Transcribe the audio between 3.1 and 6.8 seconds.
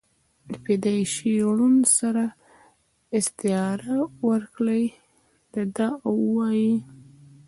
استعاره ورکړې ده او وائي: